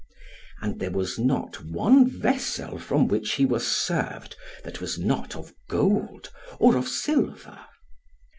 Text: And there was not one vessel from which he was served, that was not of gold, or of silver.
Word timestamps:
And 0.63 0.79
there 0.79 0.89
was 0.89 1.19
not 1.19 1.63
one 1.63 2.07
vessel 2.09 2.79
from 2.79 3.07
which 3.07 3.33
he 3.33 3.45
was 3.45 3.67
served, 3.67 4.35
that 4.63 4.81
was 4.81 4.97
not 4.97 5.35
of 5.35 5.53
gold, 5.69 6.31
or 6.57 6.75
of 6.75 6.87
silver. 6.87 7.59